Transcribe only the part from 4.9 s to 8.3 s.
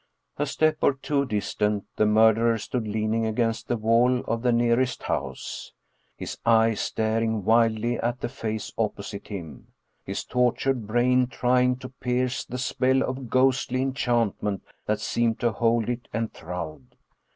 house, his eyes staring wildly at the